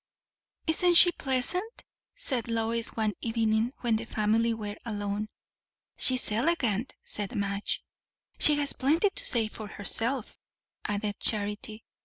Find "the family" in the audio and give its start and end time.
3.97-4.51